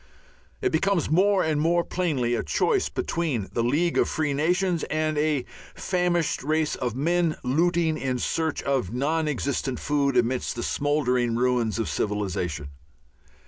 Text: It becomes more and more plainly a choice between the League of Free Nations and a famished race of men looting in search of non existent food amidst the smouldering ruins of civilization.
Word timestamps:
It 0.63 0.71
becomes 0.71 1.11
more 1.11 1.43
and 1.43 1.61
more 1.61 1.83
plainly 1.83 2.33
a 2.33 2.41
choice 2.41 2.89
between 2.89 3.49
the 3.53 3.63
League 3.63 3.99
of 3.99 4.09
Free 4.09 4.33
Nations 4.33 4.81
and 4.85 5.15
a 5.15 5.45
famished 5.75 6.41
race 6.41 6.73
of 6.75 6.95
men 6.95 7.35
looting 7.43 7.99
in 7.99 8.17
search 8.17 8.63
of 8.63 8.91
non 8.91 9.27
existent 9.27 9.79
food 9.79 10.17
amidst 10.17 10.55
the 10.55 10.63
smouldering 10.63 11.35
ruins 11.35 11.77
of 11.77 11.87
civilization. 11.87 12.69